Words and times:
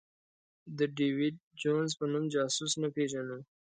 د 0.77 0.79
ډېویډ 0.95 1.35
جونز 1.61 1.91
په 1.99 2.05
نوم 2.11 2.25
جاسوس 2.35 2.73
نه 2.81 2.87
پېژنو. 2.95 3.37